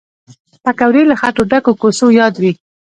پکورې 0.63 1.03
له 1.09 1.15
خټو 1.21 1.41
ډکو 1.51 1.71
کوڅو 1.81 2.07
یادوي 2.19 2.51